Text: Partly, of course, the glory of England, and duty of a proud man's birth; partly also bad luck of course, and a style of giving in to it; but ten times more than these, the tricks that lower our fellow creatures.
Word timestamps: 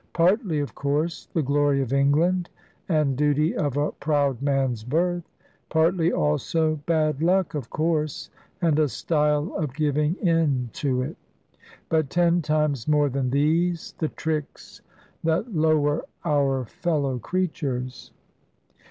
Partly, 0.13 0.59
of 0.59 0.73
course, 0.73 1.27
the 1.31 1.43
glory 1.43 1.79
of 1.79 1.93
England, 1.93 2.49
and 2.89 3.15
duty 3.15 3.55
of 3.55 3.77
a 3.77 3.91
proud 3.91 4.41
man's 4.41 4.83
birth; 4.83 5.29
partly 5.69 6.11
also 6.11 6.77
bad 6.87 7.21
luck 7.21 7.53
of 7.53 7.69
course, 7.69 8.31
and 8.63 8.79
a 8.79 8.89
style 8.89 9.53
of 9.53 9.75
giving 9.75 10.15
in 10.15 10.71
to 10.73 11.03
it; 11.03 11.17
but 11.87 12.09
ten 12.09 12.41
times 12.41 12.87
more 12.87 13.09
than 13.09 13.29
these, 13.29 13.93
the 13.99 14.07
tricks 14.09 14.81
that 15.23 15.53
lower 15.53 16.05
our 16.25 16.65
fellow 16.65 17.19
creatures. 17.19 18.11